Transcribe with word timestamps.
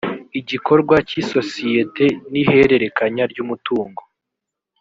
igikorwa 0.39 0.95
cy 1.07 1.15
isosiyete 1.21 2.05
n 2.31 2.33
ihererekanya 2.41 3.23
ry 3.31 3.39
umutungo 3.43 4.01